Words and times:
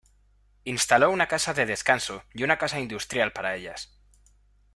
Instaló 0.63 1.11
una 1.11 1.27
Casa 1.27 1.53
de 1.53 1.67
Descanso 1.67 2.23
y 2.33 2.41
una 2.43 2.57
Casa 2.57 2.79
Industrial 2.79 3.33
para 3.33 3.55
ellas. 3.55 3.99